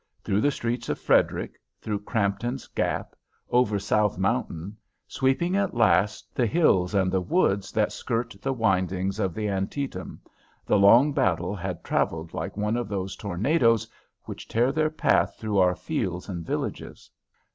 [0.23, 3.15] Through the streets of Frederick, through Crampton's Gap,
[3.51, 4.75] over South Mountain,
[5.07, 10.19] sweeping at last the hills and the woods that skirt the windings of the Antietam,
[10.65, 13.87] the long battle had travelled, like one of those tornadoes
[14.23, 17.11] which tear their path through our fields and villages.